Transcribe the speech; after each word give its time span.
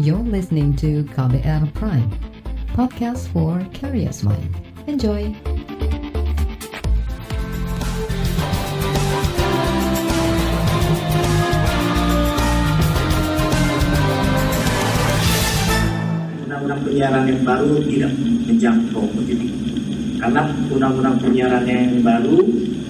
You're 0.00 0.22
listening 0.22 0.76
to 0.76 1.02
KBR 1.10 1.74
Prime, 1.74 2.06
podcast 2.70 3.26
for 3.34 3.58
curious 3.74 4.22
mind. 4.22 4.54
Enjoy! 4.86 5.34
undang-undang 16.46 16.80
penyiaran 16.86 17.26
yang 17.26 17.42
baru 17.42 17.82
tidak 17.90 18.12
menjangkau 18.46 19.02
begitu. 19.18 19.50
Karena 20.22 20.46
undang-undang 20.70 21.18
penyiaran 21.18 21.66
yang 21.66 22.06
baru 22.06 22.38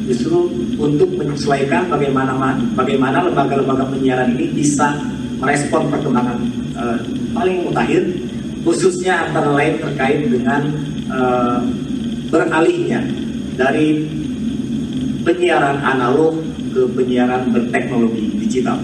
justru 0.05 0.45
untuk 0.77 1.09
menyesuaikan 1.17 1.89
bagaimana 1.89 2.37
bagaimana 2.77 3.25
lembaga-lembaga 3.25 3.97
penyiaran 3.97 4.37
ini 4.37 4.53
bisa 4.53 4.93
merespon 5.39 5.91
perkembangan 5.91 6.39
uh, 6.75 6.99
paling 7.35 7.71
mutakhir 7.71 8.03
khususnya 8.67 9.31
antara 9.31 9.55
lain 9.55 9.79
terkait 9.79 10.27
dengan 10.27 10.63
uh, 11.09 11.63
beralihnya 12.29 13.01
dari 13.57 14.07
penyiaran 15.25 15.81
analog 15.83 16.39
ke 16.71 16.83
penyiaran 16.95 17.51
berteknologi 17.51 18.39
digital. 18.39 18.79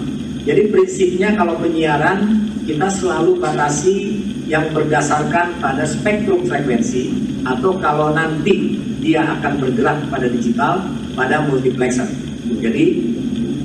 Jadi 0.44 0.68
prinsipnya 0.68 1.36
kalau 1.36 1.56
penyiaran 1.56 2.48
kita 2.64 2.88
selalu 2.88 3.40
batasi 3.40 4.24
yang 4.44 4.68
berdasarkan 4.72 5.56
pada 5.60 5.84
spektrum 5.88 6.44
frekuensi 6.44 7.12
atau 7.44 7.76
kalau 7.80 8.12
nanti 8.12 8.76
dia 9.00 9.24
akan 9.24 9.60
bergerak 9.60 9.98
pada 10.08 10.28
digital 10.28 10.84
pada 11.16 11.44
multiplexer. 11.48 12.08
Jadi 12.60 13.13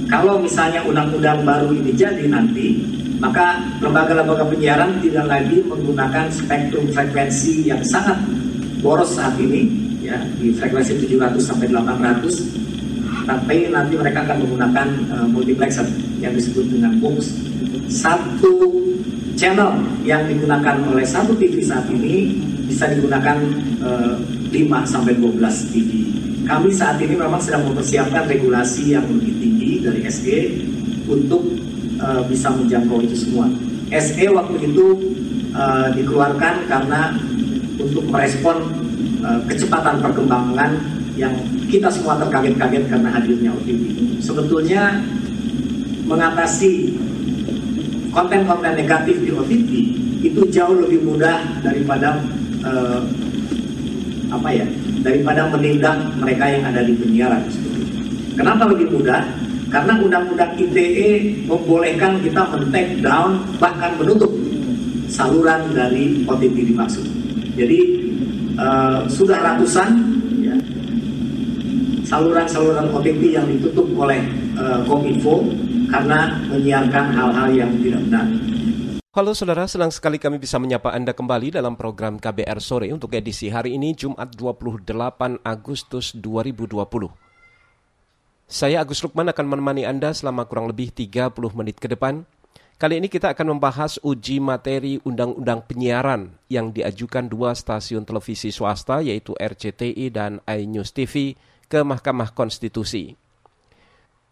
kalau 0.09 0.41
misalnya 0.41 0.81
undang-undang 0.83 1.45
baru 1.45 1.69
ini 1.69 1.93
jadi 1.93 2.25
nanti 2.25 2.81
maka 3.21 3.61
lembaga-lembaga 3.77 4.49
penyiaran 4.49 4.97
tidak 5.05 5.29
lagi 5.29 5.61
menggunakan 5.61 6.33
spektrum 6.33 6.89
frekuensi 6.89 7.69
yang 7.69 7.85
sangat 7.85 8.17
boros 8.81 9.13
saat 9.13 9.37
ini 9.37 9.69
ya 10.01 10.17
di 10.41 10.49
frekuensi 10.49 10.97
700 11.05 11.37
sampai 11.37 11.69
800 11.69 13.29
tapi 13.29 13.69
nanti 13.69 13.93
mereka 13.93 14.25
akan 14.25 14.37
menggunakan 14.41 14.87
uh, 15.13 15.27
multiplexer 15.29 15.85
yang 16.17 16.33
disebut 16.33 16.65
dengan 16.73 16.97
box 16.97 17.37
satu 17.85 18.81
channel 19.37 19.77
yang 20.01 20.25
digunakan 20.25 20.81
oleh 20.89 21.05
satu 21.05 21.37
TV 21.37 21.61
saat 21.61 21.85
ini 21.93 22.41
bisa 22.65 22.89
digunakan 22.91 23.37
uh, 23.81 24.17
eh, 24.53 24.61
5 24.61 24.85
sampai 24.85 25.17
12 25.17 25.73
TV. 25.73 25.91
Kami 26.45 26.69
saat 26.69 27.01
ini 27.01 27.17
memang 27.17 27.41
sedang 27.41 27.65
mempersiapkan 27.65 28.29
regulasi 28.29 28.93
yang 28.93 29.05
lebih 29.09 29.33
tinggi 29.41 29.48
dari 29.81 30.01
SE 30.11 30.37
untuk 31.09 31.41
uh, 31.99 32.21
bisa 32.27 32.53
menjangkau 32.53 33.01
itu 33.03 33.15
semua. 33.15 33.49
SE 33.89 34.25
waktu 34.29 34.55
itu 34.69 34.85
uh, 35.55 35.89
dikeluarkan 35.95 36.69
karena 36.69 37.17
untuk 37.79 38.05
merespon 38.11 38.57
uh, 39.23 39.41
kecepatan 39.49 40.03
perkembangan 40.03 40.77
yang 41.19 41.33
kita 41.67 41.91
semua 41.91 42.15
terkaget-kaget 42.21 42.87
karena 42.87 43.09
hadirnya 43.11 43.51
OTT. 43.51 43.83
Sebetulnya 44.23 45.03
mengatasi 46.07 46.95
konten-konten 48.09 48.73
negatif 48.73 49.21
di 49.21 49.29
OTT 49.35 49.71
itu 50.19 50.41
jauh 50.51 50.75
lebih 50.75 51.05
mudah 51.05 51.39
daripada 51.63 52.19
uh, 52.65 53.01
apa 54.29 54.49
ya 54.53 54.67
daripada 55.01 55.49
menindak 55.49 55.97
mereka 56.19 56.45
yang 56.49 56.63
ada 56.67 56.81
di 56.83 56.93
penyiaran. 56.95 57.43
Kenapa 58.35 58.71
lebih 58.71 58.93
mudah? 58.93 59.38
Karena 59.69 60.01
undang-undang 60.01 60.57
ITE 60.57 61.45
membolehkan 61.45 62.17
kita 62.25 62.41
men-take 62.49 63.05
down 63.05 63.45
bahkan 63.61 63.93
menutup 64.01 64.33
saluran 65.05 65.73
dari 65.77 66.25
OTT 66.25 66.73
dimaksud. 66.73 67.05
Jadi 67.53 67.79
uh, 68.57 69.05
sudah 69.05 69.37
ratusan 69.37 69.89
ya, 70.41 70.57
saluran-saluran 72.01 72.89
OTT 72.89 73.21
yang 73.29 73.45
ditutup 73.45 73.85
oleh 73.93 74.25
uh, 74.57 74.81
Kominfo 74.89 75.45
karena 75.89 76.37
menyiarkan 76.49 77.05
hal-hal 77.13 77.49
yang 77.53 77.71
tidak 77.85 78.01
benar. 78.09 78.25
Halo 79.09 79.33
saudara, 79.33 79.65
senang 79.65 79.89
sekali 79.89 80.21
kami 80.21 80.37
bisa 80.37 80.61
menyapa 80.61 80.93
Anda 80.93 81.17
kembali 81.17 81.57
dalam 81.57 81.73
program 81.77 82.21
KBR 82.21 82.61
Sore 82.61 82.93
untuk 82.93 83.13
edisi 83.17 83.49
hari 83.49 83.73
ini 83.77 83.97
Jumat 83.97 84.33
28 84.37 85.41
Agustus 85.41 86.13
2020. 86.13 87.28
Saya 88.49 88.81
Agus 88.81 89.05
Lukman 89.05 89.29
akan 89.29 89.45
menemani 89.45 89.85
Anda 89.85 90.09
selama 90.09 90.49
kurang 90.49 90.73
lebih 90.73 90.89
30 90.89 91.37
menit 91.53 91.77
ke 91.77 91.85
depan. 91.85 92.25
Kali 92.81 92.97
ini 92.97 93.05
kita 93.05 93.37
akan 93.37 93.53
membahas 93.53 94.01
uji 94.01 94.41
materi 94.41 94.97
Undang-Undang 95.05 95.69
Penyiaran 95.69 96.33
yang 96.49 96.73
diajukan 96.73 97.29
dua 97.29 97.53
stasiun 97.53 98.09
televisi 98.09 98.49
swasta 98.49 99.05
yaitu 99.05 99.37
RCTI 99.37 100.09
dan 100.09 100.41
iNews 100.49 100.89
TV 100.97 101.37
ke 101.69 101.85
Mahkamah 101.85 102.33
Konstitusi. 102.33 103.13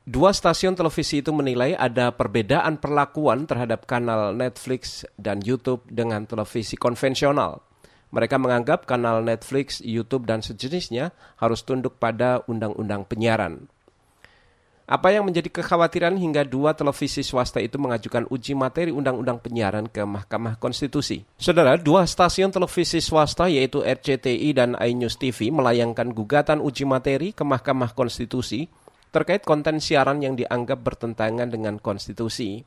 Dua 0.01 0.33
stasiun 0.33 0.73
televisi 0.73 1.21
itu 1.21 1.29
menilai 1.29 1.77
ada 1.77 2.09
perbedaan 2.09 2.81
perlakuan 2.81 3.45
terhadap 3.45 3.85
kanal 3.85 4.33
Netflix 4.33 5.05
dan 5.21 5.45
YouTube 5.45 5.85
dengan 5.93 6.25
televisi 6.25 6.73
konvensional. 6.73 7.61
Mereka 8.09 8.41
menganggap 8.41 8.89
kanal 8.89 9.21
Netflix, 9.21 9.77
YouTube, 9.77 10.25
dan 10.25 10.41
sejenisnya 10.41 11.13
harus 11.37 11.61
tunduk 11.61 12.01
pada 12.01 12.41
undang-undang 12.49 13.05
penyiaran. 13.05 13.69
Apa 14.87 15.11
yang 15.11 15.27
menjadi 15.27 15.51
kekhawatiran 15.51 16.15
hingga 16.15 16.47
dua 16.47 16.71
televisi 16.71 17.19
swasta 17.19 17.59
itu 17.59 17.75
mengajukan 17.75 18.23
uji 18.31 18.55
materi 18.55 18.95
undang-undang 18.95 19.35
penyiaran 19.35 19.91
ke 19.91 19.99
Mahkamah 19.99 20.55
Konstitusi? 20.63 21.27
Saudara, 21.35 21.75
dua 21.75 22.07
stasiun 22.07 22.55
televisi 22.55 23.03
swasta 23.03 23.51
yaitu 23.51 23.83
RCTI 23.83 24.55
dan 24.55 24.79
iNews 24.79 25.19
TV 25.19 25.51
melayangkan 25.51 26.15
gugatan 26.15 26.63
uji 26.63 26.87
materi 26.87 27.35
ke 27.35 27.43
Mahkamah 27.43 27.91
Konstitusi 27.91 28.71
terkait 29.11 29.43
konten 29.43 29.83
siaran 29.83 30.23
yang 30.23 30.39
dianggap 30.39 30.79
bertentangan 30.79 31.51
dengan 31.51 31.83
konstitusi. 31.83 32.63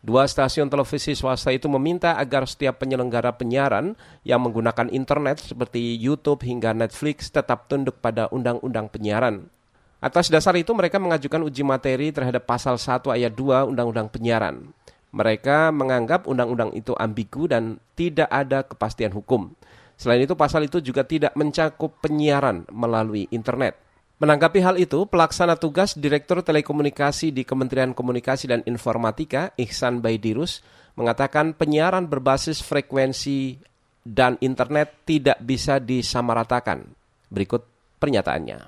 Dua 0.00 0.24
stasiun 0.24 0.72
televisi 0.72 1.12
swasta 1.12 1.52
itu 1.52 1.68
meminta 1.68 2.16
agar 2.16 2.48
setiap 2.48 2.80
penyelenggara 2.80 3.36
penyiaran 3.36 4.00
yang 4.24 4.40
menggunakan 4.40 4.88
internet 4.88 5.52
seperti 5.52 6.00
YouTube 6.00 6.40
hingga 6.40 6.72
Netflix 6.72 7.28
tetap 7.28 7.68
tunduk 7.68 8.00
pada 8.00 8.32
undang-undang 8.32 8.88
penyiaran. 8.88 9.52
Atas 10.00 10.32
dasar 10.32 10.56
itu 10.56 10.72
mereka 10.72 10.96
mengajukan 10.96 11.44
uji 11.44 11.60
materi 11.60 12.08
terhadap 12.08 12.48
pasal 12.48 12.80
1 12.80 13.04
ayat 13.12 13.36
2 13.36 13.68
undang-undang 13.68 14.08
penyiaran. 14.08 14.72
Mereka 15.12 15.68
menganggap 15.76 16.24
undang-undang 16.24 16.72
itu 16.72 16.96
ambigu 16.96 17.44
dan 17.44 17.76
tidak 17.92 18.32
ada 18.32 18.64
kepastian 18.64 19.12
hukum. 19.12 19.52
Selain 20.00 20.24
itu 20.24 20.32
pasal 20.32 20.64
itu 20.64 20.80
juga 20.80 21.04
tidak 21.04 21.36
mencakup 21.36 22.00
penyiaran 22.00 22.64
melalui 22.72 23.28
internet. 23.28 23.76
Menanggapi 24.20 24.60
hal 24.64 24.76
itu, 24.80 25.04
pelaksana 25.04 25.60
tugas 25.60 25.92
Direktur 25.96 26.40
Telekomunikasi 26.40 27.32
di 27.32 27.44
Kementerian 27.44 27.92
Komunikasi 27.92 28.48
dan 28.48 28.60
Informatika, 28.64 29.52
Ihsan 29.60 30.00
Baidirus, 30.00 30.64
mengatakan 30.96 31.52
penyiaran 31.52 32.08
berbasis 32.08 32.64
frekuensi 32.64 33.60
dan 34.00 34.40
internet 34.40 35.04
tidak 35.04 35.40
bisa 35.44 35.76
disamaratakan. 35.76 36.84
Berikut 37.28 37.64
pernyataannya. 38.00 38.58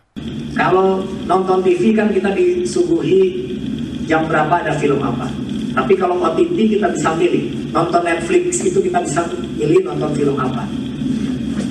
Kalau 0.53 1.01
nonton 1.25 1.65
TV 1.65 1.97
kan 1.97 2.13
kita 2.13 2.37
disuguhi 2.37 3.57
jam 4.05 4.29
berapa 4.29 4.61
ada 4.61 4.77
film 4.77 5.01
apa. 5.01 5.27
Tapi 5.73 5.97
kalau 5.97 6.21
OTT 6.21 6.77
kita 6.79 6.93
bisa 6.93 7.17
pilih. 7.17 7.49
Nonton 7.73 8.05
Netflix 8.05 8.61
itu 8.61 8.77
kita 8.85 9.01
bisa 9.01 9.25
pilih 9.57 9.81
nonton 9.89 10.13
film 10.13 10.37
apa. 10.37 10.69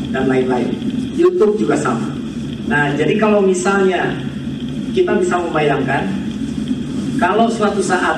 Dan 0.09 0.25
lain-lain. 0.25 0.73
YouTube 1.13 1.61
juga 1.61 1.77
sama 1.77 2.21
Nah, 2.71 2.95
jadi 2.95 3.19
kalau 3.19 3.43
misalnya 3.43 4.15
kita 4.95 5.19
bisa 5.19 5.35
membayangkan 5.43 6.07
kalau 7.19 7.51
suatu 7.51 7.83
saat 7.83 8.15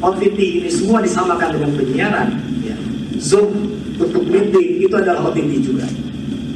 OTT 0.00 0.64
ini 0.64 0.70
semua 0.72 1.04
disamakan 1.04 1.60
dengan 1.60 1.70
penyiaran, 1.76 2.28
ya, 2.64 2.76
Zoom 3.20 3.76
untuk 4.00 4.24
meeting 4.24 4.88
itu 4.88 4.94
adalah 4.96 5.28
OTT 5.28 5.52
juga. 5.60 5.84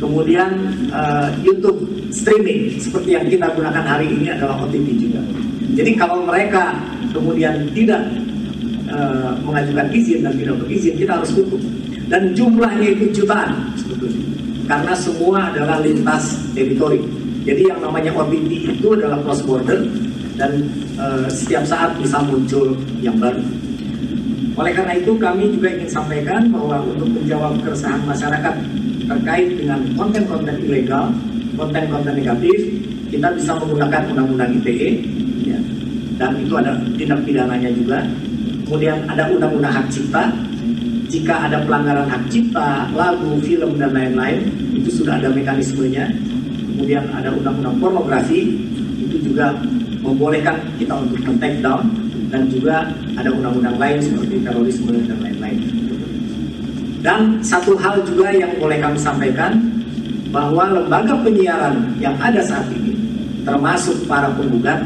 Kemudian 0.00 0.50
uh, 0.88 1.37
YouTube 1.44 1.94
streaming 2.14 2.78
seperti 2.78 3.19
yang 3.19 3.26
kita 3.26 3.50
gunakan 3.52 3.84
hari 3.84 4.06
ini 4.06 4.31
adalah 4.31 4.62
OTT 4.62 4.88
juga. 4.94 5.20
Jadi 5.75 5.93
kalau 5.99 6.22
mereka 6.22 6.78
kemudian 7.11 7.66
tidak 7.75 8.06
uh, 8.87 9.34
mengajukan 9.43 9.90
izin 9.90 10.22
dan 10.22 10.38
tidak 10.38 10.56
berizin, 10.62 10.94
kita 10.94 11.19
harus 11.19 11.34
tutup. 11.34 11.61
Dan 12.06 12.31
jumlahnya 12.38 12.94
itu 12.94 13.11
jutaan 13.11 13.75
sebetulnya. 13.75 14.22
Karena 14.70 14.94
semua 14.94 15.50
adalah 15.50 15.82
lintas 15.82 16.38
teritori 16.55 17.25
jadi 17.44 17.62
yang 17.69 17.81
namanya 17.84 18.11
OTT 18.16 18.50
itu 18.72 18.88
adalah 18.96 19.20
cross 19.20 19.44
border 19.44 19.84
dan 20.40 20.64
uh, 20.96 21.28
setiap 21.28 21.69
saat 21.69 21.93
bisa 22.00 22.25
muncul 22.25 22.72
yang 23.05 23.20
baru. 23.20 23.44
Oleh 24.56 24.72
karena 24.72 24.96
itu 24.96 25.12
kami 25.20 25.52
juga 25.52 25.69
ingin 25.76 25.90
sampaikan 25.93 26.49
bahwa 26.49 26.81
untuk 26.88 27.12
menjawab 27.12 27.61
keresahan 27.61 28.00
masyarakat 28.08 28.55
terkait 29.05 29.61
dengan 29.61 29.84
konten-konten 29.93 30.56
ilegal, 30.64 31.12
konten-konten 31.54 32.14
negatif, 32.18 32.58
kita 33.10 33.30
bisa 33.34 33.54
menggunakan 33.58 34.02
undang-undang 34.10 34.50
ITE, 34.62 34.90
ya, 35.46 35.58
dan 36.18 36.34
itu 36.42 36.54
ada 36.58 36.78
tindak 36.98 37.20
pidananya 37.22 37.70
juga. 37.74 37.98
Kemudian 38.64 39.06
ada 39.06 39.28
undang-undang 39.28 39.74
hak 39.74 39.86
cipta, 39.92 40.32
jika 41.12 41.46
ada 41.46 41.62
pelanggaran 41.62 42.10
hak 42.10 42.26
cipta, 42.32 42.90
lagu, 42.96 43.38
film 43.44 43.78
dan 43.78 43.94
lain-lain 43.94 44.50
itu 44.74 44.90
sudah 45.02 45.20
ada 45.20 45.30
mekanismenya. 45.30 46.10
Kemudian 46.74 47.06
ada 47.14 47.30
undang-undang 47.30 47.76
pornografi 47.78 48.58
itu 48.98 49.30
juga 49.30 49.54
membolehkan 50.02 50.58
kita 50.74 50.94
untuk 51.00 51.22
men-take 51.22 51.62
down 51.62 51.86
dan 52.34 52.50
juga 52.50 52.90
ada 53.14 53.30
undang-undang 53.30 53.78
lain 53.78 53.98
seperti 54.02 54.42
terorisme 54.42 54.90
dan 55.06 55.18
lain-lain. 55.22 55.60
Dan 57.04 57.44
satu 57.44 57.76
hal 57.76 58.00
juga 58.08 58.32
yang 58.32 58.56
boleh 58.56 58.80
kami 58.80 58.96
sampaikan 58.96 59.74
bahwa 60.34 60.66
lembaga 60.66 61.14
penyiaran 61.22 61.94
yang 62.02 62.19
ada 62.19 62.42
saat 62.42 62.66
ini 62.75 62.98
termasuk 63.46 64.02
para 64.10 64.34
penggugat 64.34 64.82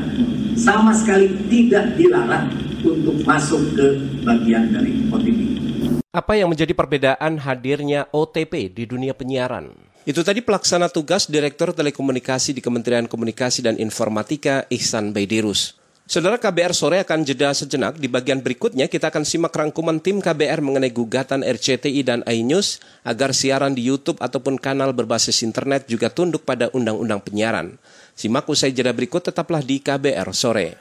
sama 0.61 0.93
sekali 0.93 1.33
tidak 1.49 1.97
dilarang 1.97 2.53
untuk 2.85 3.17
masuk 3.25 3.63
ke 3.73 3.87
bagian 4.29 4.69
dari 4.69 5.09
OTP. 5.09 5.41
Apa 6.13 6.37
yang 6.37 6.53
menjadi 6.53 6.77
perbedaan 6.77 7.41
hadirnya 7.41 8.13
OTP 8.13 8.77
di 8.77 8.85
dunia 8.85 9.17
penyiaran? 9.17 9.73
Itu 10.05 10.21
tadi 10.21 10.45
pelaksana 10.45 10.93
tugas 10.93 11.29
Direktur 11.29 11.73
Telekomunikasi 11.73 12.57
di 12.57 12.61
Kementerian 12.61 13.09
Komunikasi 13.09 13.65
dan 13.65 13.77
Informatika 13.81 14.69
Ihsan 14.69 15.17
Baidirus. 15.17 15.78
Saudara 16.09 16.41
KBR 16.41 16.73
sore 16.73 17.05
akan 17.05 17.21
jeda 17.21 17.53
sejenak. 17.53 18.01
Di 18.01 18.09
bagian 18.09 18.41
berikutnya 18.41 18.89
kita 18.89 19.13
akan 19.13 19.29
simak 19.29 19.53
rangkuman 19.53 20.01
tim 20.01 20.25
KBR 20.25 20.65
mengenai 20.65 20.89
gugatan 20.89 21.45
RCTI 21.45 22.01
dan 22.01 22.25
iNews 22.25 22.81
agar 23.05 23.37
siaran 23.37 23.77
di 23.77 23.85
YouTube 23.85 24.17
ataupun 24.17 24.57
kanal 24.57 24.97
berbasis 24.97 25.45
internet 25.45 25.85
juga 25.85 26.09
tunduk 26.09 26.49
pada 26.49 26.73
undang-undang 26.73 27.21
penyiaran. 27.21 27.77
Simak 28.17 28.49
usai 28.49 28.73
jeda 28.73 28.97
berikut 28.97 29.21
tetaplah 29.21 29.61
di 29.61 29.85
KBR 29.85 30.33
sore. 30.33 30.81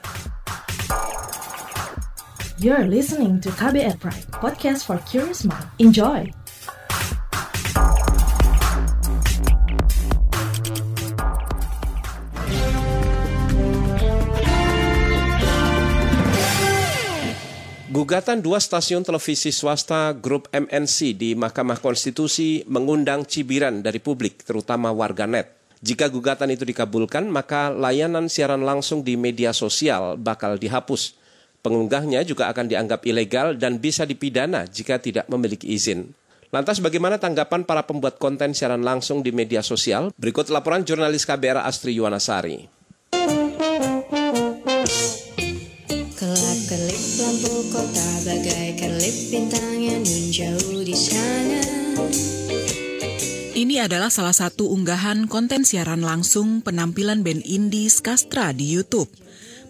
You're 2.64 2.88
listening 2.88 3.44
to 3.44 3.52
KBR 3.52 4.00
Pride, 4.00 4.32
podcast 4.32 4.88
for 4.88 4.96
curious 5.12 5.44
mind. 5.44 5.68
Enjoy! 5.76 6.32
Gugatan 17.98 18.46
dua 18.46 18.62
stasiun 18.62 19.02
televisi 19.02 19.50
swasta 19.50 20.14
grup 20.14 20.46
MNC 20.54 21.18
di 21.18 21.34
Mahkamah 21.34 21.82
Konstitusi 21.82 22.62
mengundang 22.70 23.26
cibiran 23.26 23.82
dari 23.82 23.98
publik, 23.98 24.46
terutama 24.46 24.94
warganet. 24.94 25.50
Jika 25.82 26.06
gugatan 26.06 26.54
itu 26.54 26.62
dikabulkan, 26.62 27.26
maka 27.26 27.74
layanan 27.74 28.30
siaran 28.30 28.62
langsung 28.62 29.02
di 29.02 29.18
media 29.18 29.50
sosial 29.50 30.14
bakal 30.14 30.62
dihapus. 30.62 31.18
Pengunggahnya 31.66 32.22
juga 32.22 32.54
akan 32.54 32.70
dianggap 32.70 33.02
ilegal 33.02 33.58
dan 33.58 33.82
bisa 33.82 34.06
dipidana 34.06 34.70
jika 34.70 35.02
tidak 35.02 35.26
memiliki 35.26 35.66
izin. 35.66 36.14
Lantas 36.54 36.78
bagaimana 36.78 37.18
tanggapan 37.18 37.66
para 37.66 37.82
pembuat 37.82 38.22
konten 38.22 38.54
siaran 38.54 38.86
langsung 38.86 39.26
di 39.26 39.34
media 39.34 39.66
sosial? 39.66 40.14
Berikut 40.22 40.54
laporan 40.54 40.86
jurnalis 40.86 41.26
KBR 41.26 41.66
Astri 41.66 41.98
Yuwanasari. 41.98 42.77
Lampu 47.38 47.70
kota 47.70 48.08
bagaikan 48.26 48.98
lip 48.98 49.18
bintang 49.30 49.78
yang 49.78 50.02
menjauh 50.02 50.82
di 50.82 50.98
sana. 50.98 51.62
Ini 53.54 53.86
adalah 53.86 54.10
salah 54.10 54.34
satu 54.34 54.74
unggahan 54.74 55.30
konten 55.30 55.62
siaran 55.62 56.02
langsung 56.02 56.66
penampilan 56.66 57.22
band 57.22 57.46
indie 57.46 57.94
Skastra 57.94 58.58
di 58.58 58.74
YouTube. 58.74 59.06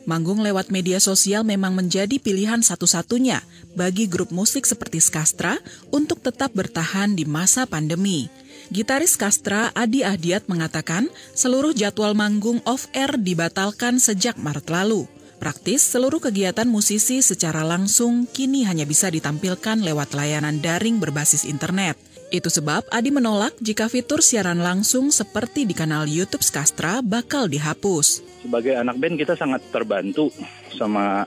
Manggung 0.07 0.39
lewat 0.39 0.71
media 0.71 1.03
sosial 1.03 1.43
memang 1.43 1.75
menjadi 1.75 2.15
pilihan 2.23 2.63
satu-satunya 2.63 3.43
bagi 3.75 4.07
grup 4.07 4.31
musik 4.31 4.63
seperti 4.63 5.03
Skastra 5.03 5.59
untuk 5.91 6.23
tetap 6.23 6.55
bertahan 6.55 7.19
di 7.19 7.27
masa 7.27 7.67
pandemi. 7.67 8.31
Gitaris 8.71 9.19
Skastra 9.19 9.75
Adi 9.75 10.07
Ahdiat 10.07 10.47
mengatakan 10.47 11.11
seluruh 11.35 11.75
jadwal 11.75 12.15
manggung 12.15 12.63
off-air 12.63 13.19
dibatalkan 13.19 13.99
sejak 13.99 14.39
Maret 14.39 14.71
lalu. 14.71 15.16
Praktis, 15.37 15.85
seluruh 15.85 16.17
kegiatan 16.17 16.65
musisi 16.65 17.21
secara 17.21 17.61
langsung 17.61 18.25
kini 18.25 18.65
hanya 18.65 18.89
bisa 18.89 19.13
ditampilkan 19.13 19.85
lewat 19.85 20.17
layanan 20.17 20.57
daring 20.59 20.97
berbasis 20.97 21.45
internet. 21.45 21.93
Itu 22.27 22.51
sebab 22.51 22.89
Adi 22.91 23.13
menolak 23.13 23.55
jika 23.63 23.87
fitur 23.87 24.19
siaran 24.19 24.59
langsung 24.59 25.13
seperti 25.13 25.63
di 25.63 25.71
kanal 25.71 26.09
YouTube 26.09 26.43
Skastra 26.43 26.99
bakal 26.99 27.47
dihapus. 27.47 28.25
Sebagai 28.43 28.75
anak 28.75 28.99
band 28.99 29.15
kita 29.15 29.39
sangat 29.39 29.63
terbantu 29.71 30.33
sama 30.75 31.23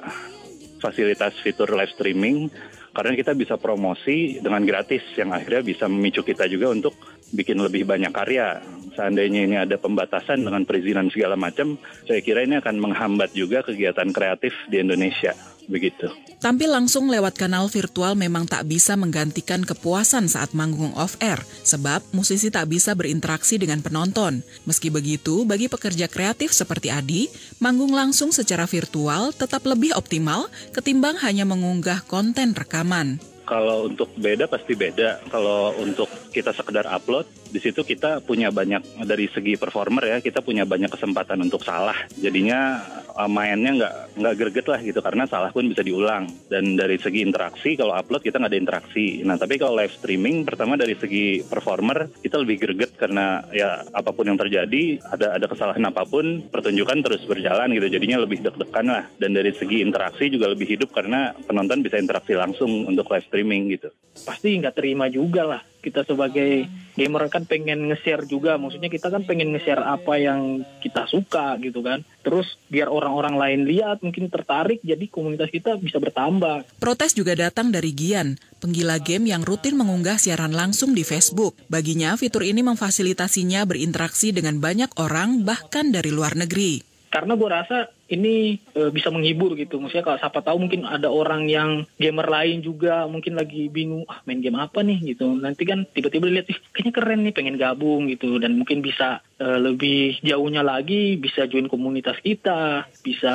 fasilitas 0.82 1.38
fitur 1.40 1.72
live 1.72 1.92
streaming 1.94 2.52
karena 2.90 3.14
kita 3.14 3.32
bisa 3.38 3.54
promosi 3.54 4.42
dengan 4.42 4.66
gratis 4.66 5.02
yang 5.14 5.30
akhirnya 5.30 5.62
bisa 5.62 5.84
memicu 5.86 6.26
kita 6.26 6.50
juga 6.50 6.74
untuk 6.74 6.94
bikin 7.30 7.62
lebih 7.62 7.86
banyak 7.86 8.10
karya. 8.10 8.58
Seandainya 8.98 9.40
ini 9.46 9.56
ada 9.56 9.78
pembatasan 9.78 10.42
dengan 10.42 10.66
perizinan 10.66 11.06
segala 11.14 11.38
macam, 11.38 11.78
saya 12.04 12.18
kira 12.20 12.42
ini 12.42 12.58
akan 12.58 12.76
menghambat 12.82 13.30
juga 13.32 13.62
kegiatan 13.62 14.10
kreatif 14.10 14.52
di 14.66 14.82
Indonesia. 14.82 15.38
Begitu. 15.70 16.10
Tampil 16.42 16.66
langsung 16.66 17.06
lewat 17.06 17.38
kanal 17.38 17.70
virtual 17.70 18.18
memang 18.18 18.48
tak 18.50 18.66
bisa 18.66 18.98
menggantikan 18.98 19.62
kepuasan 19.62 20.26
saat 20.26 20.50
manggung 20.50 20.90
off-air, 20.98 21.38
sebab 21.62 22.02
musisi 22.10 22.50
tak 22.50 22.66
bisa 22.74 22.98
berinteraksi 22.98 23.54
dengan 23.54 23.78
penonton. 23.78 24.42
Meski 24.66 24.90
begitu, 24.90 25.46
bagi 25.46 25.70
pekerja 25.70 26.10
kreatif 26.10 26.50
seperti 26.50 26.90
Adi, 26.90 27.30
manggung 27.62 27.94
langsung 27.94 28.34
secara 28.34 28.66
virtual 28.66 29.30
tetap 29.30 29.62
lebih 29.62 29.94
optimal 29.94 30.50
ketimbang 30.74 31.14
hanya 31.22 31.46
mengunggah 31.46 32.02
konten 32.10 32.50
rekaman. 32.56 33.22
Kalau 33.46 33.90
untuk 33.90 34.14
beda 34.14 34.46
pasti 34.46 34.78
beda. 34.78 35.26
Kalau 35.26 35.74
untuk 35.82 36.06
kita 36.30 36.54
sekedar 36.54 36.86
upload, 36.86 37.26
di 37.50 37.58
situ 37.58 37.82
kita 37.82 38.22
punya 38.22 38.54
banyak 38.54 39.02
dari 39.02 39.26
segi 39.26 39.58
performer 39.58 40.06
ya, 40.06 40.18
kita 40.22 40.40
punya 40.40 40.62
banyak 40.62 40.88
kesempatan 40.88 41.42
untuk 41.42 41.66
salah. 41.66 41.98
Jadinya 42.14 42.78
uh, 43.18 43.26
mainnya 43.26 43.74
nggak 43.74 43.94
nggak 44.16 44.34
greget 44.38 44.66
lah 44.70 44.80
gitu 44.80 45.02
karena 45.02 45.26
salah 45.26 45.50
pun 45.50 45.66
bisa 45.66 45.82
diulang. 45.82 46.30
Dan 46.46 46.78
dari 46.78 46.96
segi 46.96 47.26
interaksi, 47.26 47.74
kalau 47.74 47.98
upload 47.98 48.22
kita 48.22 48.38
nggak 48.38 48.52
ada 48.54 48.60
interaksi. 48.62 49.20
Nah 49.26 49.34
tapi 49.34 49.58
kalau 49.58 49.74
live 49.74 49.90
streaming, 49.90 50.46
pertama 50.46 50.78
dari 50.78 50.94
segi 50.94 51.42
performer 51.42 52.06
kita 52.22 52.38
lebih 52.38 52.56
greget 52.62 52.94
karena 52.94 53.42
ya 53.50 53.82
apa 53.90 54.14
pun 54.14 54.30
yang 54.30 54.38
terjadi, 54.38 55.02
ada 55.10 55.34
ada 55.34 55.46
kesalahan 55.50 55.82
apa 55.90 56.06
pun, 56.06 56.46
pertunjukan 56.46 57.02
terus 57.02 57.26
berjalan 57.26 57.74
gitu. 57.74 57.86
Jadinya 57.90 58.22
lebih 58.22 58.46
deg-degan 58.46 58.86
lah. 58.86 59.04
Dan 59.18 59.34
dari 59.34 59.50
segi 59.50 59.82
interaksi 59.82 60.30
juga 60.30 60.46
lebih 60.54 60.70
hidup 60.70 60.94
karena 60.94 61.34
penonton 61.44 61.82
bisa 61.82 61.98
interaksi 61.98 62.38
langsung 62.38 62.86
untuk 62.86 63.10
live 63.10 63.26
streaming 63.26 63.74
gitu. 63.74 63.90
Pasti 64.22 64.54
nggak 64.54 64.74
terima 64.78 65.10
juga 65.10 65.42
lah 65.42 65.62
kita 65.80 66.04
sebagai 66.04 66.68
gamer 66.94 67.26
kan 67.32 67.48
pengen 67.48 67.88
nge-share 67.88 68.28
juga 68.28 68.60
maksudnya 68.60 68.92
kita 68.92 69.08
kan 69.08 69.24
pengen 69.24 69.56
nge-share 69.56 69.80
apa 69.80 70.20
yang 70.20 70.62
kita 70.84 71.08
suka 71.08 71.56
gitu 71.58 71.80
kan 71.80 72.04
terus 72.20 72.60
biar 72.68 72.92
orang-orang 72.92 73.40
lain 73.40 73.60
lihat 73.64 74.04
mungkin 74.04 74.28
tertarik 74.28 74.84
jadi 74.84 75.08
komunitas 75.08 75.48
kita 75.48 75.80
bisa 75.80 75.96
bertambah 75.96 76.68
Protes 76.80 77.16
juga 77.16 77.36
datang 77.36 77.72
dari 77.72 77.92
Gian, 77.96 78.36
penggila 78.60 79.00
game 79.00 79.32
yang 79.32 79.44
rutin 79.44 79.76
mengunggah 79.76 80.16
siaran 80.20 80.52
langsung 80.52 80.96
di 80.96 81.04
Facebook. 81.04 81.56
Baginya, 81.68 82.16
fitur 82.16 82.44
ini 82.44 82.64
memfasilitasinya 82.64 83.64
berinteraksi 83.68 84.32
dengan 84.32 84.60
banyak 84.60 84.92
orang 85.00 85.44
bahkan 85.44 85.92
dari 85.92 86.12
luar 86.12 86.36
negeri. 86.36 86.89
Karena 87.10 87.34
gue 87.34 87.48
rasa 87.50 87.90
ini 88.06 88.54
e, 88.70 88.90
bisa 88.94 89.10
menghibur 89.10 89.58
gitu. 89.58 89.82
Maksudnya 89.82 90.06
kalau 90.06 90.18
siapa 90.22 90.46
tahu 90.46 90.66
mungkin 90.66 90.86
ada 90.86 91.10
orang 91.10 91.50
yang 91.50 91.82
gamer 91.98 92.26
lain 92.26 92.62
juga 92.62 93.06
mungkin 93.10 93.34
lagi 93.34 93.66
bingung 93.66 94.06
ah 94.06 94.22
main 94.26 94.38
game 94.38 94.58
apa 94.58 94.86
nih? 94.86 95.14
Gitu. 95.14 95.26
Nanti 95.26 95.66
kan 95.66 95.90
tiba-tiba 95.90 96.30
lihat 96.30 96.46
ih 96.50 96.58
kayaknya 96.70 96.92
keren 96.94 97.20
nih 97.26 97.34
pengen 97.34 97.58
gabung 97.58 98.06
gitu. 98.06 98.38
Dan 98.38 98.62
mungkin 98.62 98.78
bisa 98.78 99.26
e, 99.42 99.46
lebih 99.58 100.22
jauhnya 100.22 100.62
lagi 100.62 101.18
bisa 101.18 101.50
join 101.50 101.66
komunitas 101.66 102.18
kita 102.22 102.86
bisa 103.02 103.34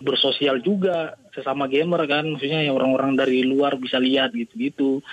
bersosial 0.00 0.64
juga 0.64 1.20
sesama 1.36 1.68
gamer 1.68 2.08
kan. 2.08 2.24
Maksudnya 2.24 2.64
yang 2.64 2.80
orang-orang 2.80 3.20
dari 3.20 3.44
luar 3.44 3.76
bisa 3.76 4.00
lihat 4.00 4.32
gitu-gitu 4.32 5.04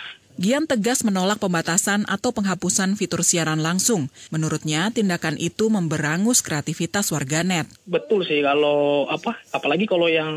Gian 0.41 0.65
tegas 0.65 1.05
menolak 1.05 1.37
pembatasan 1.37 2.01
atau 2.09 2.33
penghapusan 2.33 2.97
fitur 2.97 3.21
siaran 3.21 3.61
langsung. 3.61 4.09
Menurutnya, 4.33 4.89
tindakan 4.89 5.37
itu 5.37 5.69
memberangus 5.69 6.41
kreativitas 6.41 7.13
warganet. 7.13 7.69
Betul 7.85 8.25
sih 8.25 8.41
kalau 8.41 9.05
apa 9.05 9.37
apalagi 9.53 9.85
kalau 9.85 10.09
yang 10.09 10.33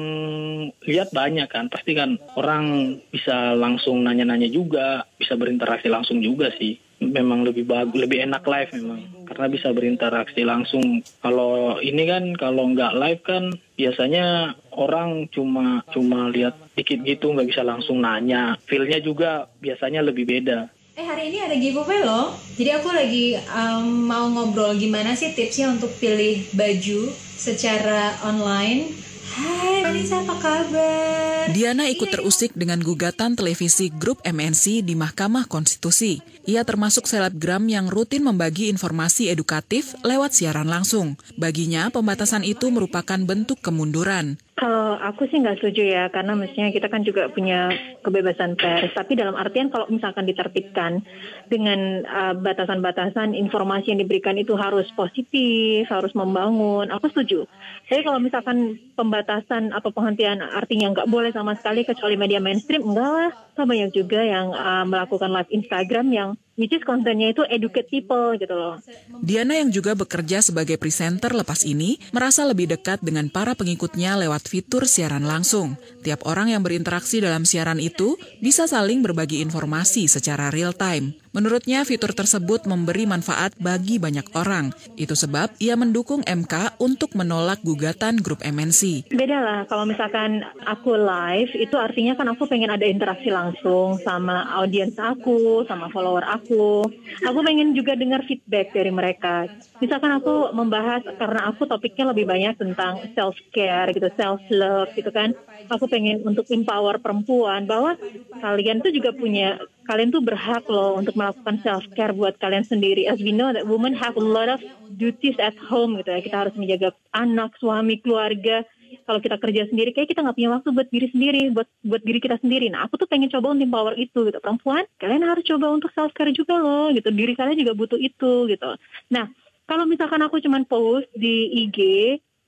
lihat 0.85 1.09
banyak 1.09 1.49
kan 1.49 1.73
pasti 1.73 1.97
kan 1.97 2.21
orang 2.37 3.01
bisa 3.09 3.57
langsung 3.57 4.05
nanya-nanya 4.05 4.53
juga 4.53 5.09
bisa 5.17 5.41
berinteraksi 5.41 5.89
langsung 5.89 6.21
juga 6.21 6.53
sih 6.53 6.77
memang 7.01 7.45
lebih 7.45 7.65
bagus 7.67 7.97
lebih 7.97 8.25
enak 8.29 8.45
live 8.47 8.71
memang 8.77 9.01
karena 9.29 9.47
bisa 9.51 9.69
berinteraksi 9.73 10.45
langsung 10.47 11.05
kalau 11.21 11.81
ini 11.81 12.05
kan 12.09 12.37
kalau 12.37 12.71
nggak 12.71 12.97
live 12.97 13.23
kan 13.25 13.45
biasanya 13.75 14.55
orang 14.75 15.31
cuma 15.31 15.83
cuma 15.91 16.29
lihat 16.31 16.59
dikit 16.75 17.01
gitu 17.03 17.33
nggak 17.33 17.49
bisa 17.49 17.63
langsung 17.63 18.03
nanya 18.03 18.59
feelnya 18.67 18.99
juga 19.01 19.49
biasanya 19.59 20.05
lebih 20.05 20.27
beda 20.27 20.71
Eh 20.95 21.03
hari 21.03 21.35
ini 21.35 21.43
ada 21.43 21.59
giveaway 21.59 22.07
loh. 22.07 22.39
Jadi 22.55 22.71
aku 22.71 22.87
lagi 22.95 23.35
um, 23.51 24.07
mau 24.07 24.31
ngobrol 24.31 24.79
gimana 24.79 25.19
sih 25.19 25.35
tipsnya 25.35 25.75
untuk 25.75 25.91
pilih 25.99 26.47
baju 26.55 27.11
secara 27.35 28.15
online 28.23 28.95
Hai 29.35 29.83
Vanessa, 29.83 30.23
apa 30.23 30.39
kabar? 30.39 31.51
Diana 31.51 31.91
ikut 31.91 32.07
terusik 32.07 32.55
dengan 32.55 32.79
gugatan 32.79 33.35
televisi 33.35 33.91
grup 33.91 34.23
MNC 34.23 34.87
di 34.87 34.95
Mahkamah 34.95 35.51
Konstitusi. 35.51 36.23
Ia 36.47 36.63
termasuk 36.63 37.11
selebgram 37.11 37.67
yang 37.67 37.91
rutin 37.91 38.23
membagi 38.23 38.71
informasi 38.71 39.35
edukatif 39.35 39.99
lewat 40.07 40.39
siaran 40.39 40.71
langsung. 40.71 41.19
Baginya, 41.35 41.91
pembatasan 41.91 42.47
itu 42.47 42.71
merupakan 42.71 43.19
bentuk 43.19 43.59
kemunduran. 43.59 44.39
Kalau 44.55 44.95
aku 44.95 45.27
sih 45.27 45.43
nggak 45.43 45.59
setuju 45.59 45.83
ya, 45.83 46.05
karena 46.15 46.39
mestinya 46.39 46.71
kita 46.71 46.87
kan 46.87 47.03
juga 47.03 47.27
punya 47.27 47.75
kebebasan 48.07 48.55
pers. 48.55 48.95
Tapi 48.95 49.19
dalam 49.19 49.35
artian 49.35 49.67
kalau 49.67 49.91
misalkan 49.91 50.31
ditertibkan 50.31 51.03
dengan 51.51 52.07
uh, 52.07 52.39
batasan-batasan 52.39 53.35
informasi 53.35 53.91
yang 53.91 54.07
diberikan 54.07 54.39
itu 54.39 54.55
harus 54.55 54.87
positif, 54.95 55.91
harus 55.91 56.15
membangun, 56.15 56.87
aku 56.95 57.11
setuju. 57.11 57.51
Jadi 57.91 58.07
kalau 58.07 58.23
misalkan 58.23 58.79
pembatasan 58.95 59.75
atau 59.75 59.91
penghentian 59.91 60.39
artinya 60.39 60.95
nggak 60.95 61.11
boleh 61.11 61.35
sama 61.35 61.59
sekali 61.59 61.83
kecuali 61.83 62.15
media 62.15 62.39
mainstream, 62.39 62.87
enggak 62.87 63.11
lah. 63.11 63.31
Kan 63.59 63.67
banyak 63.67 63.91
juga 63.91 64.23
yang 64.23 64.55
uh, 64.55 64.87
melakukan 64.87 65.35
live 65.35 65.51
Instagram 65.51 66.07
yang 66.15 66.31
which 66.55 66.75
is 66.75 66.83
kontennya 66.87 67.35
itu 67.35 67.43
educate 67.51 67.91
people 67.91 68.35
gitu 68.39 68.55
loh. 68.55 68.79
Diana 69.23 69.59
yang 69.59 69.71
juga 69.71 69.95
bekerja 69.99 70.43
sebagai 70.43 70.79
presenter 70.79 71.35
lepas 71.35 71.67
ini 71.67 71.99
merasa 72.15 72.47
lebih 72.47 72.71
dekat 72.71 73.03
dengan 73.03 73.31
para 73.31 73.59
pengikutnya 73.59 74.19
lewat 74.27 74.47
fitur 74.47 74.87
siaran 74.87 75.27
langsung. 75.27 75.75
Tiap 76.07 76.27
orang 76.27 76.55
yang 76.55 76.63
berinteraksi 76.63 77.19
dalam 77.23 77.47
siaran 77.47 77.83
itu 77.83 78.15
bisa 78.39 78.67
saling 78.71 79.03
berbagi 79.03 79.43
informasi 79.43 80.07
secara 80.07 80.51
real 80.55 80.75
time. 80.75 81.24
Menurutnya 81.35 81.83
fitur 81.83 82.15
tersebut 82.15 82.63
memberi 82.71 83.11
manfaat 83.11 83.59
bagi 83.59 83.99
banyak 83.99 84.39
orang. 84.39 84.71
Itu 84.95 85.19
sebab 85.19 85.59
ia 85.59 85.75
mendukung 85.75 86.23
MK 86.23 86.79
untuk 86.79 87.19
menolak 87.19 87.59
gugatan 87.67 88.23
grup 88.23 88.39
MNC. 88.47 89.11
Beda 89.11 89.43
lah, 89.43 89.61
kalau 89.67 89.83
misalkan 89.83 90.47
aku 90.63 90.95
live 90.95 91.51
itu 91.59 91.75
artinya 91.75 92.15
kan 92.15 92.31
aku 92.31 92.47
pengen 92.47 92.71
ada 92.71 92.87
interaksi 92.87 93.35
langsung 93.35 93.99
sama 94.07 94.47
audiens 94.55 94.95
aku, 94.95 95.67
sama 95.67 95.91
follower 95.91 96.23
aku. 96.23 96.87
Aku 97.27 97.39
pengen 97.43 97.75
juga 97.75 97.99
dengar 97.99 98.23
feedback 98.31 98.71
dari 98.71 98.95
mereka. 98.95 99.51
Misalkan 99.83 100.15
aku 100.15 100.55
membahas 100.55 101.03
karena 101.19 101.51
aku 101.51 101.67
topiknya 101.67 102.15
lebih 102.15 102.31
banyak 102.31 102.55
tentang 102.63 103.03
self 103.19 103.35
care 103.51 103.91
gitu, 103.91 104.07
self 104.15 104.39
love 104.55 104.95
gitu 104.95 105.11
kan. 105.11 105.35
Aku 105.67 105.91
pengen 105.91 106.23
untuk 106.23 106.47
empower 106.55 107.03
perempuan 107.03 107.67
bahwa 107.67 107.99
kalian 108.39 108.87
tuh 108.87 108.95
juga 108.95 109.11
punya 109.11 109.59
kalian 109.85 110.11
tuh 110.13 110.25
berhak 110.25 110.65
loh 110.67 110.97
untuk 110.97 111.15
melakukan 111.17 111.61
self 111.61 111.85
care 111.93 112.13
buat 112.17 112.37
kalian 112.41 112.65
sendiri. 112.65 113.07
As 113.09 113.21
we 113.21 113.33
know 113.33 113.53
that 113.53 113.69
women 113.69 113.93
have 113.97 114.17
a 114.17 114.25
lot 114.25 114.49
of 114.49 114.61
duties 114.89 115.37
at 115.41 115.57
home 115.61 115.97
gitu 116.01 116.11
ya. 116.13 116.21
Kita 116.25 116.37
harus 116.47 116.55
menjaga 116.57 116.93
anak, 117.13 117.57
suami, 117.61 118.01
keluarga. 118.01 118.65
Kalau 119.05 119.21
kita 119.21 119.37
kerja 119.37 119.69
sendiri, 119.69 119.93
kayak 119.93 120.09
kita 120.17 120.25
nggak 120.25 120.37
punya 120.39 120.51
waktu 120.55 120.69
buat 120.73 120.89
diri 120.89 121.09
sendiri, 121.13 121.43
buat 121.53 121.69
buat 121.85 122.03
diri 122.05 122.19
kita 122.25 122.41
sendiri. 122.41 122.73
Nah, 122.73 122.89
aku 122.89 122.97
tuh 122.97 123.09
pengen 123.11 123.29
coba 123.29 123.53
untuk 123.53 123.69
power 123.69 123.95
itu 124.01 124.19
gitu. 124.25 124.39
Perempuan, 124.41 124.89
kalian 124.97 125.25
harus 125.29 125.45
coba 125.45 125.67
untuk 125.73 125.93
self 125.93 126.15
care 126.17 126.33
juga 126.33 126.57
loh 126.57 126.89
gitu. 126.95 127.13
Diri 127.13 127.37
kalian 127.37 127.59
juga 127.61 127.77
butuh 127.77 128.01
itu 128.01 128.49
gitu. 128.49 128.71
Nah, 129.13 129.29
kalau 129.69 129.85
misalkan 129.85 130.21
aku 130.25 130.41
cuman 130.41 130.65
post 130.65 131.09
di 131.13 131.53
IG, 131.69 131.79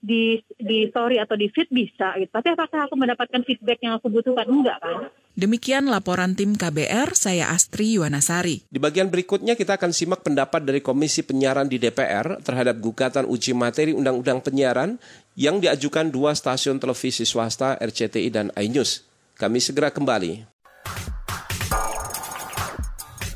di 0.00 0.38
di 0.60 0.86
story 0.92 1.18
atau 1.18 1.34
di 1.34 1.50
feed 1.50 1.68
bisa 1.72 2.14
gitu. 2.20 2.30
Tapi 2.30 2.48
apakah 2.54 2.86
aku 2.86 2.94
mendapatkan 2.94 3.42
feedback 3.42 3.82
yang 3.82 3.98
aku 3.98 4.08
butuhkan? 4.08 4.46
Enggak 4.46 4.78
kan? 4.80 5.10
Demikian 5.36 5.92
laporan 5.92 6.32
tim 6.32 6.56
KBR, 6.56 7.12
saya 7.12 7.52
Astri 7.52 7.92
Yuwanasari. 8.00 8.64
Di 8.72 8.80
bagian 8.80 9.12
berikutnya 9.12 9.52
kita 9.52 9.76
akan 9.76 9.92
simak 9.92 10.24
pendapat 10.24 10.64
dari 10.64 10.80
Komisi 10.80 11.20
Penyiaran 11.20 11.68
di 11.68 11.76
DPR 11.76 12.40
terhadap 12.40 12.80
gugatan 12.80 13.28
uji 13.28 13.52
materi 13.52 13.92
Undang-Undang 13.92 14.40
Penyiaran 14.40 14.96
yang 15.36 15.60
diajukan 15.60 16.08
dua 16.08 16.32
stasiun 16.32 16.80
televisi 16.80 17.28
swasta 17.28 17.76
RCTI 17.76 18.32
dan 18.32 18.48
iNews. 18.56 19.04
Kami 19.36 19.60
segera 19.60 19.92
kembali. 19.92 20.48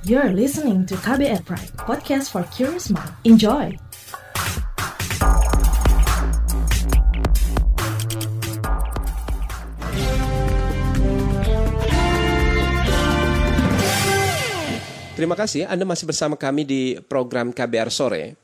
You're 0.08 0.32
listening 0.32 0.88
to 0.88 0.96
KBR 1.04 1.44
Pride, 1.44 1.76
podcast 1.76 2.32
for 2.32 2.48
curious 2.48 2.88
mind. 2.88 3.12
Enjoy! 3.28 3.89
Terima 15.20 15.36
kasih 15.36 15.68
Anda 15.68 15.84
masih 15.84 16.08
bersama 16.08 16.32
kami 16.32 16.64
di 16.64 16.96
program 17.04 17.52
KBR 17.52 17.92
Sore. 17.92 18.40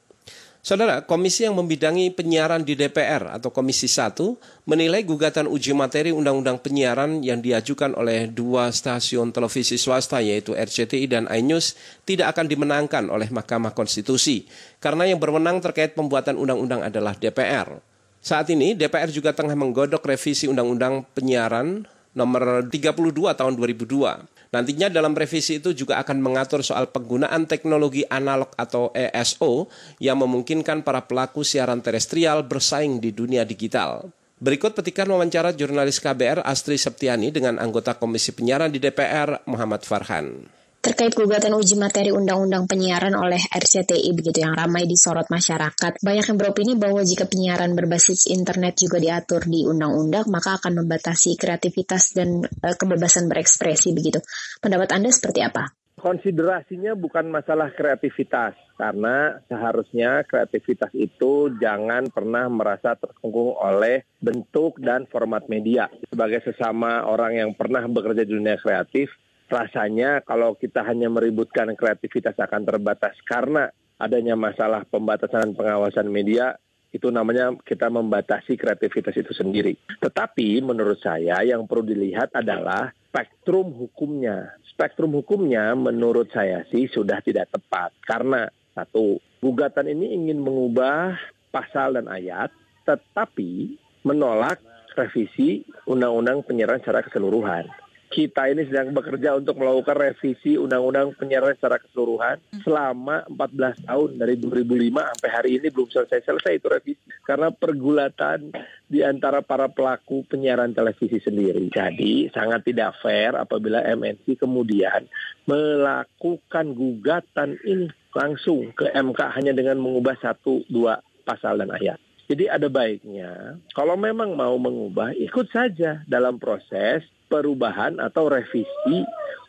Saudara, 0.61 1.01
komisi 1.01 1.49
yang 1.49 1.57
membidangi 1.57 2.13
penyiaran 2.13 2.69
di 2.69 2.77
DPR 2.77 3.33
atau 3.33 3.49
Komisi 3.49 3.89
1 3.89 4.69
menilai 4.69 5.01
gugatan 5.01 5.49
uji 5.49 5.73
materi 5.73 6.13
Undang-Undang 6.13 6.61
Penyiaran 6.61 7.25
yang 7.25 7.41
diajukan 7.41 7.97
oleh 7.97 8.29
dua 8.29 8.69
stasiun 8.69 9.33
televisi 9.33 9.81
swasta 9.81 10.21
yaitu 10.21 10.53
RCTI 10.53 11.09
dan 11.09 11.25
iNews 11.33 11.81
tidak 12.05 12.37
akan 12.37 12.45
dimenangkan 12.45 13.09
oleh 13.09 13.33
Mahkamah 13.33 13.73
Konstitusi 13.73 14.45
karena 14.77 15.09
yang 15.09 15.17
berwenang 15.17 15.65
terkait 15.65 15.97
pembuatan 15.97 16.37
undang-undang 16.37 16.85
adalah 16.85 17.17
DPR. 17.17 17.81
Saat 18.21 18.53
ini 18.53 18.77
DPR 18.77 19.09
juga 19.09 19.33
tengah 19.33 19.57
menggodok 19.57 20.05
revisi 20.05 20.45
Undang-Undang 20.45 21.09
Penyiaran 21.17 21.96
nomor 22.17 22.65
32 22.65 23.13
tahun 23.37 23.53
2002. 23.55 24.51
Nantinya 24.57 24.89
dalam 24.89 25.13
revisi 25.13 25.61
itu 25.61 25.77
juga 25.77 26.01
akan 26.01 26.19
mengatur 26.25 26.65
soal 26.65 26.89
penggunaan 26.89 27.45
teknologi 27.45 28.09
analog 28.09 28.49
atau 28.57 28.89
ESO 28.97 29.69
yang 30.01 30.17
memungkinkan 30.25 30.81
para 30.81 31.05
pelaku 31.05 31.45
siaran 31.45 31.85
terestrial 31.85 32.41
bersaing 32.49 32.97
di 32.97 33.13
dunia 33.13 33.45
digital. 33.45 34.09
Berikut 34.41 34.73
petikan 34.73 35.09
wawancara 35.13 35.53
jurnalis 35.53 36.01
KBR 36.01 36.45
Astri 36.45 36.81
Septiani 36.81 37.29
dengan 37.33 37.61
anggota 37.61 37.97
Komisi 37.97 38.33
Penyiaran 38.33 38.73
di 38.73 38.81
DPR 38.81 39.45
Muhammad 39.49 39.85
Farhan 39.85 40.56
terkait 40.87 41.19
gugatan 41.19 41.51
uji 41.59 41.75
materi 41.75 42.15
undang-undang 42.15 42.71
penyiaran 42.71 43.19
oleh 43.19 43.43
RCTI 43.51 44.15
begitu 44.15 44.47
yang 44.47 44.55
ramai 44.55 44.87
disorot 44.87 45.27
masyarakat. 45.27 45.99
Banyak 45.99 46.31
yang 46.31 46.39
beropini 46.39 46.79
bahwa 46.79 47.03
jika 47.03 47.27
penyiaran 47.27 47.75
berbasis 47.75 48.31
internet 48.31 48.79
juga 48.79 49.03
diatur 49.03 49.43
di 49.51 49.67
undang-undang 49.67 50.31
maka 50.31 50.63
akan 50.63 50.87
membatasi 50.87 51.35
kreativitas 51.35 52.15
dan 52.15 52.39
e, 52.47 52.69
kebebasan 52.79 53.27
berekspresi 53.27 53.91
begitu. 53.99 54.23
Pendapat 54.63 54.95
Anda 54.95 55.11
seperti 55.11 55.43
apa? 55.43 55.75
Konsiderasinya 55.99 56.95
bukan 56.95 57.35
masalah 57.35 57.75
kreativitas 57.75 58.55
karena 58.79 59.43
seharusnya 59.51 60.23
kreativitas 60.23 60.95
itu 60.95 61.51
jangan 61.59 62.07
pernah 62.15 62.47
merasa 62.47 62.95
terkungkung 62.95 63.59
oleh 63.59 64.07
bentuk 64.23 64.79
dan 64.79 65.11
format 65.11 65.51
media. 65.51 65.91
Sebagai 66.07 66.47
sesama 66.47 67.03
orang 67.11 67.43
yang 67.43 67.51
pernah 67.59 67.83
bekerja 67.91 68.23
di 68.23 68.39
dunia 68.39 68.55
kreatif, 68.61 69.11
rasanya 69.47 70.23
kalau 70.27 70.59
kita 70.59 70.83
hanya 70.83 71.07
meributkan 71.07 71.71
kreativitas 71.79 72.35
akan 72.35 72.67
terbatas 72.67 73.15
karena 73.27 73.71
adanya 73.97 74.37
masalah 74.37 74.85
pembatasan 74.85 75.57
pengawasan 75.57 76.11
media 76.11 76.59
itu 76.93 77.13
namanya 77.13 77.53
kita 77.61 77.93
membatasi 77.93 78.57
kreativitas 78.57 79.13
itu 79.17 79.33
sendiri. 79.37 79.77
Tetapi 80.01 80.65
menurut 80.65 80.97
saya 81.03 81.45
yang 81.45 81.69
perlu 81.69 81.85
dilihat 81.85 82.33
adalah 82.33 82.89
spektrum 83.13 83.75
hukumnya. 83.77 84.57
Spektrum 84.65 85.13
hukumnya 85.13 85.77
menurut 85.77 86.33
saya 86.33 86.65
sih 86.73 86.89
sudah 86.89 87.21
tidak 87.21 87.53
tepat 87.53 87.93
karena 88.05 88.49
satu, 88.73 89.21
gugatan 89.41 89.89
ini 89.89 90.13
ingin 90.17 90.41
mengubah 90.41 91.17
pasal 91.49 91.97
dan 91.97 92.09
ayat 92.13 92.53
tetapi 92.85 93.77
menolak 94.05 94.61
revisi 94.97 95.65
undang-undang 95.89 96.45
penyiaran 96.45 96.81
secara 96.81 97.01
keseluruhan 97.05 97.69
kita 98.17 98.49
ini 98.49 98.65
sedang 98.65 98.97
bekerja 98.97 99.37
untuk 99.37 99.61
melakukan 99.61 99.93
revisi 99.93 100.57
undang-undang 100.57 101.13
penyiaran 101.21 101.53
secara 101.53 101.77
keseluruhan 101.77 102.41
hmm. 102.41 102.65
selama 102.65 103.29
14 103.29 103.85
tahun 103.85 104.11
dari 104.17 104.41
2005 104.41 104.89
sampai 104.89 105.31
hari 105.37 105.51
ini 105.61 105.69
belum 105.69 105.89
selesai-selesai 105.93 106.53
itu 106.57 106.67
revisi 106.73 107.05
karena 107.29 107.53
pergulatan 107.53 108.57
di 108.89 109.05
antara 109.05 109.45
para 109.45 109.69
pelaku 109.69 110.25
penyiaran 110.25 110.73
televisi 110.73 111.21
sendiri. 111.21 111.69
Jadi 111.69 112.33
sangat 112.33 112.65
tidak 112.65 112.97
fair 113.05 113.37
apabila 113.37 113.85
MNC 113.85 114.41
kemudian 114.41 115.05
melakukan 115.45 116.73
gugatan 116.73 117.61
ini 117.69 117.93
langsung 118.17 118.73
ke 118.73 118.97
MK 118.97 119.21
hanya 119.37 119.53
dengan 119.53 119.77
mengubah 119.77 120.17
satu 120.17 120.65
dua 120.73 121.05
pasal 121.29 121.61
dan 121.61 121.69
ayat. 121.69 122.01
Jadi 122.33 122.49
ada 122.49 122.73
baiknya 122.73 123.61
kalau 123.77 124.01
memang 124.01 124.33
mau 124.33 124.57
mengubah 124.57 125.13
ikut 125.13 125.53
saja 125.53 126.01
dalam 126.09 126.41
proses 126.41 127.05
perubahan 127.27 127.99
atau 127.99 128.31
revisi 128.31 129.07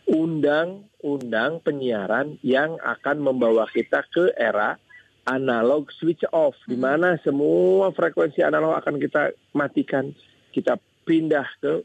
undang-undang 0.07 1.59
penyiaran 1.61 2.39
yang 2.41 2.79
akan 2.79 3.19
membawa 3.19 3.67
kita 3.67 4.07
ke 4.07 4.31
era 4.39 4.79
analog 5.27 5.91
switch 5.91 6.23
off 6.31 6.55
di 6.63 6.79
hmm. 6.79 6.83
mana 6.83 7.09
semua 7.19 7.91
frekuensi 7.91 8.39
analog 8.39 8.79
akan 8.79 8.95
kita 9.03 9.35
matikan 9.51 10.15
kita 10.55 10.79
pindah 11.03 11.43
ke 11.59 11.83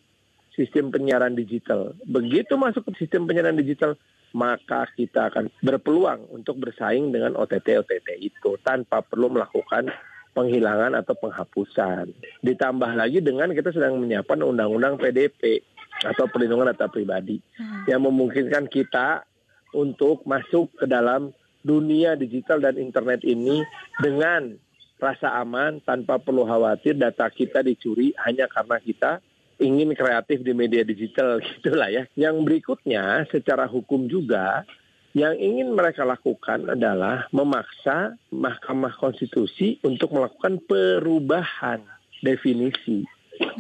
sistem 0.54 0.94
penyiaran 0.94 1.34
digital 1.34 1.98
begitu 2.06 2.54
masuk 2.54 2.86
ke 2.94 3.02
sistem 3.02 3.26
penyiaran 3.26 3.58
digital 3.58 3.98
maka 4.32 4.88
kita 4.94 5.28
akan 5.28 5.52
berpeluang 5.60 6.24
untuk 6.32 6.62
bersaing 6.62 7.12
dengan 7.12 7.36
OTT 7.36 7.84
OTT 7.84 8.08
itu 8.22 8.56
tanpa 8.64 9.04
perlu 9.04 9.28
melakukan 9.28 9.92
penghilangan 10.32 10.96
atau 10.96 11.12
penghapusan. 11.20 12.08
Ditambah 12.40 12.96
lagi 12.96 13.20
dengan 13.20 13.52
kita 13.52 13.68
sedang 13.72 14.00
menyiapkan 14.00 14.40
undang-undang 14.40 14.96
PDP 14.96 15.60
atau 16.02 16.26
perlindungan 16.28 16.74
data 16.74 16.90
pribadi 16.90 17.38
hmm. 17.38 17.86
yang 17.86 18.02
memungkinkan 18.02 18.66
kita 18.66 19.26
untuk 19.72 20.26
masuk 20.28 20.68
ke 20.76 20.86
dalam 20.86 21.32
dunia 21.62 22.18
digital 22.18 22.58
dan 22.58 22.76
internet 22.76 23.22
ini 23.22 23.62
dengan 24.02 24.54
rasa 25.02 25.34
aman 25.42 25.82
tanpa 25.82 26.18
perlu 26.22 26.46
khawatir 26.46 26.94
data 26.94 27.26
kita 27.26 27.62
dicuri 27.62 28.14
hanya 28.22 28.46
karena 28.46 28.78
kita 28.78 29.18
ingin 29.58 29.94
kreatif 29.94 30.42
di 30.42 30.52
media 30.54 30.82
digital 30.82 31.38
gitulah 31.46 31.90
ya. 31.90 32.04
Yang 32.18 32.36
berikutnya 32.46 33.26
secara 33.30 33.66
hukum 33.66 34.06
juga 34.06 34.66
yang 35.12 35.36
ingin 35.36 35.76
mereka 35.76 36.08
lakukan 36.08 36.72
adalah 36.72 37.28
memaksa 37.36 38.16
Mahkamah 38.32 38.96
Konstitusi 38.96 39.76
untuk 39.84 40.16
melakukan 40.16 40.56
perubahan 40.64 41.84
definisi. 42.24 43.04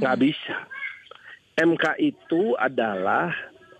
Nggak 0.00 0.16
bisa. 0.22 0.56
MK 1.58 1.84
itu 2.00 2.56
adalah 2.56 3.32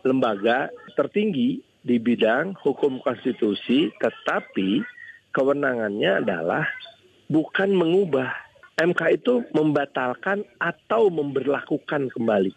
lembaga 0.05 0.69
tertinggi 0.93 1.63
di 1.83 1.97
bidang 1.99 2.55
hukum 2.63 3.03
konstitusi, 3.03 3.91
tetapi 3.99 4.85
kewenangannya 5.35 6.23
adalah 6.23 6.65
bukan 7.27 7.73
mengubah. 7.73 8.31
MK 8.73 9.21
itu 9.21 9.45
membatalkan 9.53 10.49
atau 10.57 11.13
memberlakukan 11.13 12.09
kembali. 12.09 12.53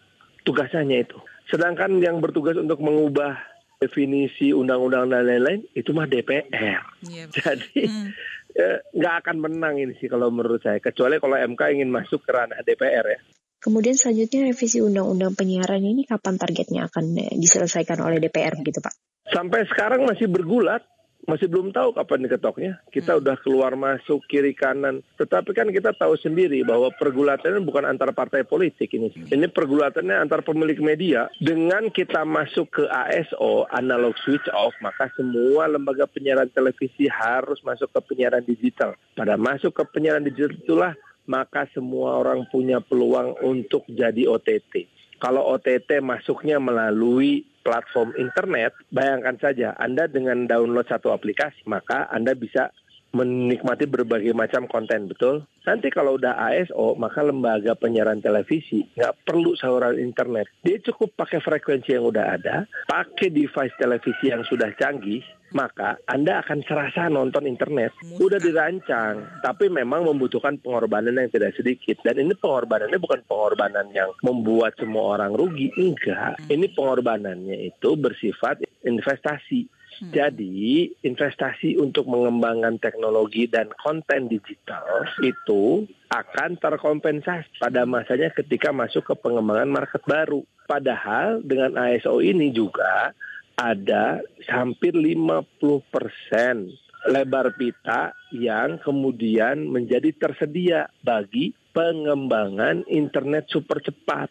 Tugasnya 0.48 1.04
itu. 1.04 1.20
Sedangkan 1.46 2.00
yang 2.00 2.24
bertugas 2.24 2.56
untuk 2.56 2.80
mengubah 2.80 3.36
definisi 3.76 4.56
undang-undang 4.56 5.12
dan 5.12 5.28
lain-lain 5.28 5.60
itu 5.76 5.92
mah 5.92 6.08
DPR. 6.08 6.80
Yep. 7.04 7.28
Jadi 7.36 7.80
hmm. 7.84 8.08
eh, 8.56 8.78
nggak 8.96 9.14
akan 9.22 9.36
menang 9.44 9.76
ini 9.76 9.92
sih 10.00 10.08
kalau 10.08 10.32
menurut 10.32 10.64
saya. 10.64 10.80
Kecuali 10.80 11.20
kalau 11.20 11.36
MK 11.36 11.62
ingin 11.76 11.92
masuk 11.92 12.24
ke 12.24 12.30
ranah 12.32 12.64
DPR 12.64 13.06
ya. 13.06 13.20
Kemudian 13.66 13.98
selanjutnya 13.98 14.46
revisi 14.46 14.78
undang-undang 14.78 15.34
penyiaran 15.34 15.82
ini 15.82 16.06
kapan 16.06 16.38
targetnya 16.38 16.86
akan 16.86 17.18
eh, 17.18 17.34
diselesaikan 17.34 17.98
oleh 17.98 18.22
DPR 18.22 18.54
gitu 18.62 18.78
Pak? 18.78 18.94
Sampai 19.26 19.66
sekarang 19.66 20.06
masih 20.06 20.30
bergulat 20.30 20.86
masih 21.26 21.50
belum 21.50 21.74
tahu 21.74 21.90
kapan 21.90 22.22
diketoknya. 22.30 22.72
Kita 22.88 23.18
hmm. 23.18 23.20
udah 23.20 23.36
keluar 23.42 23.72
masuk 23.74 24.22
kiri 24.30 24.54
kanan. 24.54 25.02
Tetapi 25.18 25.50
kan 25.52 25.68
kita 25.74 25.90
tahu 25.98 26.14
sendiri 26.14 26.62
bahwa 26.62 26.94
pergulatannya 26.94 27.66
bukan 27.66 27.82
antar 27.82 28.14
partai 28.14 28.46
politik 28.46 28.94
ini. 28.94 29.10
Hmm. 29.10 29.26
Ini 29.34 29.46
pergulatannya 29.50 30.22
antar 30.22 30.46
pemilik 30.46 30.78
media. 30.78 31.26
Dengan 31.42 31.90
kita 31.90 32.22
masuk 32.22 32.78
ke 32.80 32.84
ASO, 32.86 33.66
analog 33.74 34.14
switch 34.22 34.46
off, 34.54 34.72
maka 34.78 35.10
semua 35.18 35.66
lembaga 35.66 36.06
penyiaran 36.06 36.48
televisi 36.54 37.10
harus 37.10 37.58
masuk 37.66 37.90
ke 37.90 38.00
penyiaran 38.06 38.46
digital. 38.46 38.94
Pada 39.18 39.34
masuk 39.34 39.74
ke 39.74 39.82
penyiaran 39.90 40.22
digital 40.22 40.54
itulah 40.54 40.92
maka 41.26 41.66
semua 41.74 42.18
orang 42.22 42.46
punya 42.50 42.78
peluang 42.82 43.38
untuk 43.42 43.86
jadi 43.90 44.26
OTT. 44.26 44.86
Kalau 45.18 45.42
OTT 45.56 46.02
masuknya 46.04 46.60
melalui 46.60 47.46
platform 47.66 48.14
internet, 48.14 48.76
bayangkan 48.94 49.36
saja 49.42 49.74
Anda 49.74 50.06
dengan 50.06 50.46
download 50.46 50.86
satu 50.86 51.10
aplikasi, 51.10 51.66
maka 51.66 52.06
Anda 52.12 52.38
bisa 52.38 52.70
menikmati 53.14 53.86
berbagai 53.86 54.34
macam 54.34 54.66
konten, 54.66 55.06
betul? 55.06 55.46
Nanti 55.66 55.90
kalau 55.90 56.18
udah 56.18 56.38
ASO, 56.50 56.94
maka 56.94 57.26
lembaga 57.26 57.74
penyiaran 57.74 58.22
televisi 58.22 58.86
nggak 58.94 59.26
perlu 59.26 59.58
saluran 59.58 59.98
internet. 59.98 60.46
Dia 60.62 60.78
cukup 60.78 61.14
pakai 61.18 61.42
frekuensi 61.42 61.94
yang 61.94 62.06
udah 62.06 62.38
ada, 62.38 62.56
pakai 62.86 63.34
device 63.34 63.74
televisi 63.78 64.30
yang 64.30 64.46
sudah 64.46 64.70
canggih, 64.78 65.26
maka 65.54 65.98
Anda 66.10 66.42
akan 66.42 66.62
serasa 66.66 67.06
nonton 67.06 67.46
internet. 67.46 67.94
Udah 68.18 68.38
dirancang, 68.42 69.42
tapi 69.42 69.70
memang 69.70 70.06
membutuhkan 70.06 70.58
pengorbanan 70.58 71.18
yang 71.18 71.30
tidak 71.30 71.54
sedikit. 71.54 71.98
Dan 72.02 72.22
ini 72.22 72.34
pengorbanannya 72.34 72.98
bukan 72.98 73.22
pengorbanan 73.26 73.90
yang 73.94 74.10
membuat 74.22 74.74
semua 74.78 75.18
orang 75.20 75.34
rugi, 75.34 75.70
enggak. 75.78 76.38
Hmm. 76.38 76.50
Ini 76.50 76.66
pengorbanannya 76.74 77.56
itu 77.70 77.90
bersifat 77.94 78.62
investasi. 78.82 79.66
Hmm. 79.96 80.12
Jadi 80.12 80.92
investasi 81.00 81.80
untuk 81.80 82.04
mengembangkan 82.04 82.76
teknologi 82.76 83.48
dan 83.48 83.72
konten 83.80 84.28
digital 84.28 84.84
itu 85.24 85.88
akan 86.12 86.60
terkompensasi 86.60 87.64
pada 87.64 87.88
masanya 87.88 88.28
ketika 88.36 88.70
masuk 88.76 89.08
ke 89.08 89.14
pengembangan 89.16 89.72
market 89.72 90.02
baru. 90.04 90.44
Padahal 90.68 91.40
dengan 91.40 91.80
ASO 91.80 92.20
ini 92.20 92.52
juga 92.52 93.16
ada 93.56 94.20
hampir 94.52 94.92
50 94.92 95.48
persen 95.88 96.76
lebar 97.08 97.54
pita 97.56 98.12
yang 98.34 98.76
kemudian 98.82 99.64
menjadi 99.70 100.12
tersedia 100.12 100.90
bagi 101.00 101.54
pengembangan 101.72 102.84
internet 102.88 103.48
super 103.48 103.78
cepat 103.80 104.28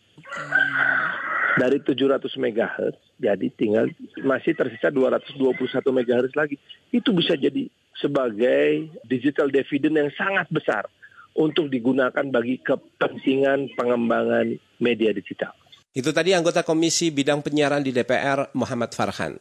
dari 1.55 1.79
700 1.79 2.27
MHz 2.35 2.95
jadi 3.15 3.47
tinggal 3.55 3.87
masih 4.21 4.51
tersisa 4.55 4.91
221 4.91 5.55
MHz 5.71 6.33
lagi. 6.35 6.59
Itu 6.91 7.15
bisa 7.15 7.39
jadi 7.39 7.71
sebagai 7.95 8.91
digital 9.07 9.47
dividend 9.47 9.95
yang 9.95 10.11
sangat 10.19 10.51
besar 10.51 10.83
untuk 11.35 11.67
digunakan 11.71 12.23
bagi 12.27 12.59
kepentingan 12.59 13.75
pengembangan 13.75 14.55
media 14.79 15.11
digital. 15.15 15.55
Itu 15.95 16.11
tadi 16.11 16.35
anggota 16.35 16.63
Komisi 16.63 17.07
Bidang 17.07 17.39
Penyiaran 17.39 17.79
di 17.79 17.95
DPR 17.95 18.51
Muhammad 18.51 18.91
Farhan. 18.91 19.39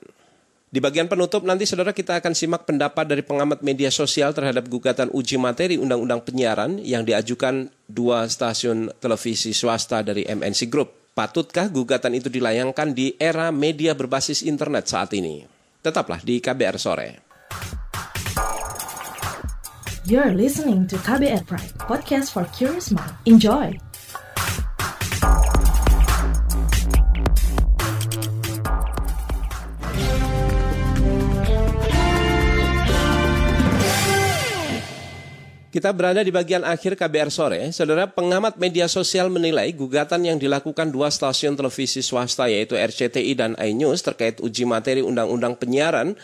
Di 0.74 0.83
bagian 0.83 1.07
penutup 1.07 1.46
nanti 1.46 1.70
saudara 1.70 1.94
kita 1.94 2.18
akan 2.18 2.35
simak 2.35 2.66
pendapat 2.66 3.07
dari 3.07 3.22
pengamat 3.22 3.62
media 3.62 3.94
sosial 3.94 4.35
terhadap 4.35 4.66
gugatan 4.66 5.07
uji 5.14 5.38
materi 5.38 5.79
Undang-Undang 5.79 6.27
Penyiaran 6.27 6.83
yang 6.83 7.07
diajukan 7.07 7.70
dua 7.87 8.27
stasiun 8.27 8.90
televisi 8.98 9.55
swasta 9.55 10.03
dari 10.03 10.27
MNC 10.27 10.66
Group. 10.66 11.04
Patutkah 11.14 11.70
gugatan 11.70 12.18
itu 12.18 12.27
dilayangkan 12.27 12.90
di 12.90 13.14
era 13.22 13.55
media 13.55 13.94
berbasis 13.94 14.42
internet 14.42 14.90
saat 14.90 15.14
ini? 15.14 15.46
Tetaplah 15.79 16.18
di 16.18 16.42
KBR 16.42 16.74
Sore. 16.74 17.11
You're 20.11 20.35
listening 20.35 20.90
to 20.90 20.98
KBR 20.98 21.46
Pride, 21.46 21.70
podcast 21.79 22.35
for 22.35 22.42
curious 22.50 22.90
mind. 22.90 23.14
Enjoy! 23.31 23.79
Kita 35.74 35.90
berada 35.90 36.22
di 36.22 36.30
bagian 36.30 36.62
akhir 36.62 36.94
KBR 36.94 37.34
sore. 37.34 37.58
Saudara 37.74 38.06
pengamat 38.06 38.62
media 38.62 38.87
sosial 38.87 39.26
menilai 39.26 39.74
gugatan 39.74 40.22
yang 40.22 40.38
dilakukan 40.38 40.94
dua 40.94 41.10
stasiun 41.10 41.58
televisi 41.58 41.98
swasta 41.98 42.46
yaitu 42.46 42.78
RCTI 42.78 43.34
dan 43.34 43.58
iNews 43.58 44.06
terkait 44.06 44.38
uji 44.38 44.70
materi 44.70 45.02
undang-undang 45.02 45.58
penyiaran 45.58 46.14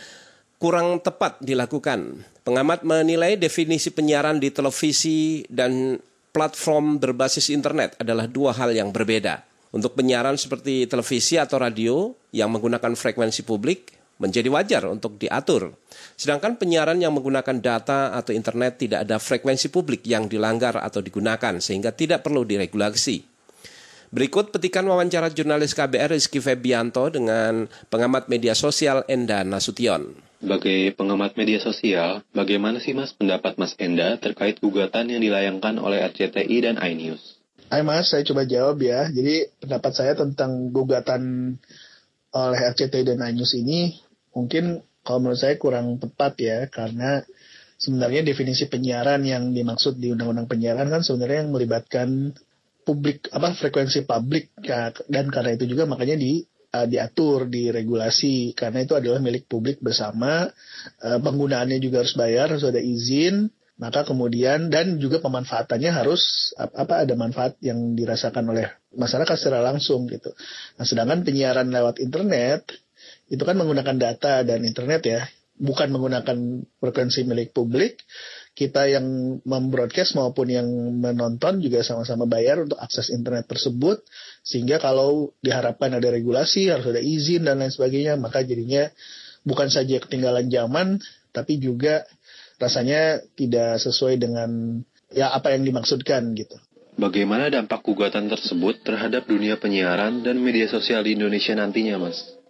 kurang 0.55 1.03
tepat 1.03 1.35
dilakukan. 1.43 2.23
Pengamat 2.47 2.87
menilai 2.87 3.35
definisi 3.35 3.91
penyiaran 3.91 4.39
di 4.39 4.55
televisi 4.55 5.43
dan 5.51 5.99
platform 6.31 7.03
berbasis 7.03 7.51
internet 7.51 7.99
adalah 7.99 8.31
dua 8.31 8.55
hal 8.55 8.71
yang 8.71 8.95
berbeda. 8.95 9.43
Untuk 9.75 9.99
penyiaran 9.99 10.39
seperti 10.39 10.87
televisi 10.87 11.35
atau 11.35 11.59
radio 11.59 12.15
yang 12.31 12.55
menggunakan 12.55 12.95
frekuensi 12.95 13.43
publik, 13.43 13.99
menjadi 14.21 14.47
wajar 14.53 14.85
untuk 14.85 15.17
diatur. 15.17 15.73
Sedangkan 16.13 16.61
penyiaran 16.61 17.01
yang 17.01 17.17
menggunakan 17.17 17.57
data 17.57 18.13
atau 18.13 18.29
internet 18.31 18.77
tidak 18.77 19.09
ada 19.09 19.17
frekuensi 19.17 19.73
publik 19.73 20.05
yang 20.05 20.29
dilanggar 20.29 20.77
atau 20.77 21.01
digunakan 21.01 21.57
sehingga 21.57 21.89
tidak 21.89 22.21
perlu 22.21 22.45
diregulasi. 22.45 23.31
Berikut 24.11 24.51
petikan 24.51 24.83
wawancara 24.85 25.31
jurnalis 25.31 25.71
KBR 25.71 26.11
Rizky 26.11 26.43
Febianto 26.43 27.07
dengan 27.07 27.65
pengamat 27.87 28.27
media 28.27 28.51
sosial 28.51 29.07
Enda 29.07 29.41
Nasution. 29.47 30.11
Sebagai 30.43 30.91
pengamat 30.99 31.39
media 31.39 31.63
sosial, 31.63 32.19
bagaimana 32.35 32.83
sih 32.83 32.91
Mas 32.91 33.15
pendapat 33.15 33.55
Mas 33.55 33.71
Enda 33.79 34.19
terkait 34.19 34.59
gugatan 34.59 35.07
yang 35.07 35.23
dilayangkan 35.23 35.79
oleh 35.79 36.03
RCTI 36.03 36.57
dan 36.59 36.75
iNews? 36.75 37.39
Hai 37.71 37.87
Mas, 37.87 38.11
saya 38.11 38.27
coba 38.27 38.43
jawab 38.43 38.83
ya. 38.83 39.07
Jadi 39.07 39.47
pendapat 39.63 39.93
saya 39.95 40.11
tentang 40.19 40.75
gugatan 40.75 41.55
oleh 42.35 42.59
RCTI 42.67 43.15
dan 43.15 43.23
iNews 43.23 43.55
ini 43.55 43.95
mungkin 44.31 44.83
kalau 45.01 45.19
menurut 45.25 45.39
saya 45.39 45.57
kurang 45.57 45.97
tepat 45.97 46.33
ya 46.37 46.57
karena 46.69 47.25
sebenarnya 47.81 48.21
definisi 48.21 48.69
penyiaran 48.69 49.25
yang 49.25 49.51
dimaksud 49.51 49.97
di 49.97 50.13
undang-undang 50.13 50.45
penyiaran 50.45 50.87
kan 50.87 51.01
sebenarnya 51.01 51.45
yang 51.45 51.51
melibatkan 51.51 52.37
publik 52.85 53.29
apa 53.33 53.57
frekuensi 53.57 54.05
publik 54.05 54.53
ya, 54.61 54.93
dan 55.09 55.29
karena 55.33 55.57
itu 55.57 55.65
juga 55.69 55.89
makanya 55.89 56.17
di 56.17 56.45
uh, 56.73 56.85
diatur 56.85 57.49
diregulasi 57.49 58.53
karena 58.53 58.85
itu 58.85 58.93
adalah 58.93 59.17
milik 59.17 59.49
publik 59.49 59.81
bersama 59.81 60.49
uh, 61.01 61.19
penggunaannya 61.21 61.81
juga 61.81 62.05
harus 62.05 62.13
bayar 62.13 62.53
harus 62.53 62.65
ada 62.65 62.81
izin 62.81 63.49
maka 63.81 64.05
kemudian 64.05 64.69
dan 64.69 65.01
juga 65.01 65.17
pemanfaatannya 65.25 65.89
harus 65.89 66.53
apa 66.53 67.01
ada 67.01 67.17
manfaat 67.17 67.57
yang 67.65 67.97
dirasakan 67.97 68.53
oleh 68.53 68.69
masyarakat 68.93 69.33
secara 69.33 69.65
langsung 69.65 70.05
gitu. 70.05 70.29
Nah, 70.77 70.85
sedangkan 70.85 71.25
penyiaran 71.25 71.65
lewat 71.73 71.97
internet 71.97 72.69
itu 73.31 73.43
kan 73.47 73.55
menggunakan 73.55 73.95
data 73.95 74.43
dan 74.43 74.67
internet 74.67 75.01
ya. 75.07 75.23
bukan 75.61 75.93
menggunakan 75.93 76.65
frekuensi 76.81 77.21
milik 77.21 77.53
publik, 77.53 78.01
kita 78.57 78.89
yang 78.89 79.37
membroadcast 79.45 80.17
maupun 80.17 80.49
yang 80.49 80.65
menonton 80.97 81.61
juga 81.61 81.85
sama-sama 81.85 82.25
bayar 82.25 82.65
untuk 82.65 82.81
akses 82.81 83.13
internet 83.13 83.45
tersebut 83.45 84.01
sehingga 84.41 84.81
kalau 84.81 85.37
diharapkan 85.45 85.93
ada 85.93 86.09
regulasi 86.09 86.73
harus 86.73 86.89
ada 86.89 86.97
izin 86.97 87.45
dan 87.45 87.61
lain 87.61 87.69
sebagainya 87.69 88.17
maka 88.17 88.41
jadinya 88.41 88.89
bukan 89.45 89.69
saja 89.69 90.01
ketinggalan 90.01 90.49
zaman 90.49 90.97
tapi 91.29 91.61
juga 91.61 92.09
rasanya 92.59 93.23
tidak 93.37 93.79
sesuai 93.85 94.17
dengan 94.17 94.81
ya 95.13 95.31
apa 95.31 95.55
yang 95.55 95.63
dimaksudkan 95.63 96.35
gitu. 96.35 96.57
Bagaimana 96.99 97.47
dampak 97.47 97.81
gugatan 97.87 98.27
tersebut 98.27 98.83
terhadap 98.83 99.23
dunia 99.25 99.55
penyiaran 99.55 100.21
dan 100.27 100.37
media 100.37 100.67
sosial 100.67 101.07
di 101.07 101.15
Indonesia 101.15 101.55
nantinya, 101.55 101.97
Mas? 101.97 102.40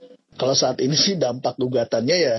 Kalau 0.41 0.57
saat 0.57 0.81
ini 0.81 0.97
sih 0.97 1.21
dampak 1.21 1.61
gugatannya 1.61 2.17
ya 2.17 2.35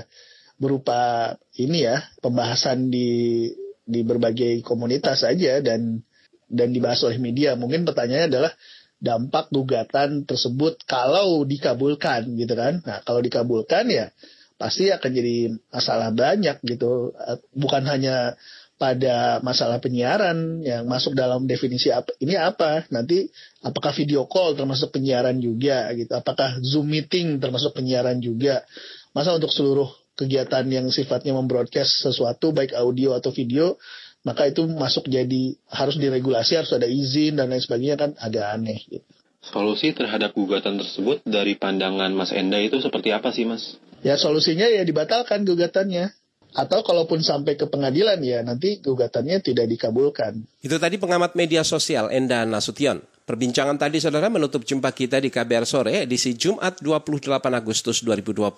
berupa 0.58 1.30
ini 1.54 1.86
ya 1.86 2.02
pembahasan 2.18 2.90
di 2.90 3.46
di 3.86 4.02
berbagai 4.02 4.58
komunitas 4.66 5.22
saja 5.22 5.62
dan 5.62 6.02
dan 6.50 6.74
dibahas 6.74 6.98
oleh 7.06 7.22
media. 7.22 7.54
Mungkin 7.54 7.86
pertanyaannya 7.86 8.26
adalah 8.26 8.52
dampak 8.98 9.54
gugatan 9.54 10.26
tersebut 10.26 10.82
kalau 10.82 11.46
dikabulkan 11.46 12.34
gitu 12.34 12.58
kan. 12.58 12.82
Nah, 12.82 13.06
kalau 13.06 13.22
dikabulkan 13.22 13.86
ya 13.86 14.10
pasti 14.58 14.90
akan 14.90 15.10
jadi 15.10 15.36
masalah 15.70 16.10
banyak 16.10 16.58
gitu. 16.66 17.14
Bukan 17.54 17.86
hanya 17.86 18.34
pada 18.82 19.38
masalah 19.46 19.78
penyiaran 19.78 20.58
yang 20.66 20.90
masuk 20.90 21.14
dalam 21.14 21.46
definisi 21.46 21.94
apa 21.94 22.10
ini 22.18 22.34
apa 22.34 22.82
nanti 22.90 23.30
apakah 23.62 23.94
video 23.94 24.26
call 24.26 24.58
termasuk 24.58 24.90
penyiaran 24.90 25.38
juga 25.38 25.94
gitu 25.94 26.10
apakah 26.10 26.58
zoom 26.66 26.90
meeting 26.90 27.38
termasuk 27.38 27.78
penyiaran 27.78 28.18
juga 28.18 28.66
masa 29.14 29.38
untuk 29.38 29.54
seluruh 29.54 29.86
kegiatan 30.18 30.66
yang 30.66 30.90
sifatnya 30.90 31.30
membroadcast 31.30 32.10
sesuatu 32.10 32.50
baik 32.50 32.74
audio 32.74 33.14
atau 33.14 33.30
video 33.30 33.78
maka 34.26 34.50
itu 34.50 34.66
masuk 34.66 35.06
jadi 35.06 35.54
harus 35.70 35.94
diregulasi 36.02 36.58
harus 36.58 36.74
ada 36.74 36.90
izin 36.90 37.38
dan 37.38 37.54
lain 37.54 37.62
sebagainya 37.62 37.94
kan 37.94 38.10
agak 38.18 38.50
aneh 38.50 38.82
gitu. 38.90 39.06
Solusi 39.42 39.90
terhadap 39.90 40.38
gugatan 40.38 40.78
tersebut 40.78 41.22
dari 41.26 41.58
pandangan 41.58 42.14
Mas 42.14 42.30
Enda 42.30 42.62
itu 42.62 42.78
seperti 42.78 43.10
apa 43.10 43.34
sih 43.34 43.42
Mas? 43.42 43.74
Ya 44.06 44.14
solusinya 44.14 44.70
ya 44.70 44.86
dibatalkan 44.86 45.42
gugatannya. 45.42 46.14
Atau 46.52 46.84
kalaupun 46.84 47.24
sampai 47.24 47.56
ke 47.56 47.64
pengadilan 47.64 48.20
ya 48.20 48.44
nanti 48.44 48.80
gugatannya 48.84 49.40
tidak 49.40 49.66
dikabulkan. 49.72 50.44
Itu 50.60 50.76
tadi 50.76 51.00
pengamat 51.00 51.32
media 51.32 51.64
sosial 51.64 52.12
Enda 52.12 52.44
Nasution. 52.44 53.00
Perbincangan 53.22 53.78
tadi 53.78 54.02
saudara 54.02 54.28
menutup 54.28 54.66
jumpa 54.66 54.92
kita 54.92 55.22
di 55.22 55.30
KBR 55.30 55.64
Sore 55.64 56.04
edisi 56.04 56.34
Jumat 56.34 56.82
28 56.82 57.30
Agustus 57.54 58.04
2020. 58.04 58.52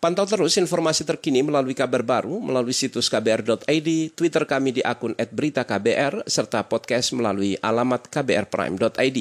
Pantau 0.00 0.24
terus 0.24 0.56
informasi 0.56 1.04
terkini 1.04 1.44
melalui 1.44 1.76
kabar 1.76 2.00
baru, 2.00 2.40
melalui 2.40 2.72
situs 2.72 3.12
kbr.id, 3.12 3.88
Twitter 4.16 4.48
kami 4.48 4.80
di 4.80 4.80
akun 4.80 5.12
@beritaKBR, 5.12 6.24
serta 6.24 6.64
podcast 6.64 7.12
melalui 7.12 7.60
alamat 7.60 8.08
kbrprime.id. 8.08 9.18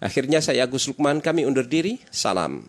Akhirnya 0.00 0.44
saya 0.44 0.68
Agus 0.68 0.88
Lukman, 0.92 1.24
kami 1.24 1.48
undur 1.48 1.64
diri, 1.64 2.04
salam. 2.12 2.68